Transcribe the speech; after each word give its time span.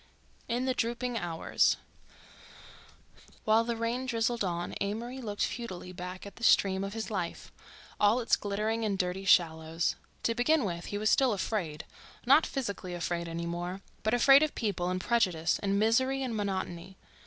IN 0.47 0.65
THE 0.65 0.73
DROOPING 0.73 1.15
HOURS 1.17 1.77
While 3.45 3.63
the 3.63 3.75
rain 3.77 4.07
drizzled 4.07 4.43
on 4.43 4.73
Amory 4.81 5.21
looked 5.21 5.45
futilely 5.45 5.91
back 5.93 6.25
at 6.25 6.37
the 6.37 6.43
stream 6.43 6.83
of 6.83 6.95
his 6.95 7.11
life, 7.11 7.51
all 7.99 8.19
its 8.19 8.35
glitterings 8.35 8.83
and 8.83 8.97
dirty 8.97 9.25
shallows. 9.25 9.95
To 10.23 10.33
begin 10.33 10.65
with, 10.65 10.85
he 10.85 10.97
was 10.97 11.11
still 11.11 11.33
afraid—not 11.33 12.47
physically 12.47 12.95
afraid 12.95 13.27
any 13.27 13.45
more, 13.45 13.83
but 14.01 14.15
afraid 14.15 14.41
of 14.41 14.55
people 14.55 14.89
and 14.89 14.99
prejudice 14.99 15.59
and 15.59 15.77
misery 15.77 16.23
and 16.23 16.35
monotony. 16.35 16.97